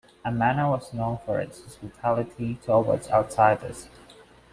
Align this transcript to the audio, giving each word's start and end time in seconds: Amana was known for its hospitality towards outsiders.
Amana 0.25 0.67
was 0.67 0.95
known 0.95 1.19
for 1.27 1.39
its 1.39 1.61
hospitality 1.63 2.55
towards 2.65 3.07
outsiders. 3.11 3.87